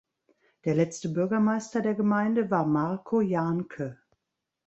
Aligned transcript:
Der 0.65 0.73
letzte 0.73 1.09
Bürgermeister 1.09 1.83
der 1.83 1.93
Gemeinde 1.93 2.49
war 2.49 2.65
Marko 2.65 3.21
Janke. 3.21 3.99